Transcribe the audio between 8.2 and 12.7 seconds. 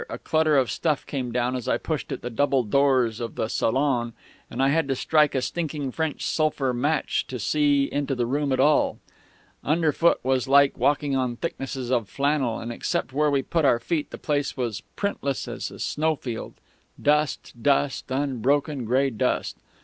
room at all. Underfoot was like walking on thicknesses of flannel,